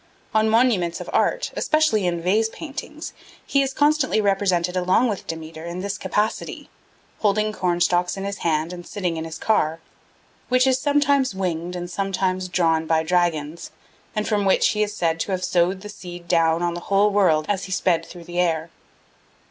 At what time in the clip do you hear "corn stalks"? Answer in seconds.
7.53-8.17